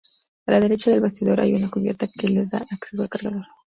[0.47, 3.45] A la derecha del bastidor hay una cubierta que le da acceso al cargador.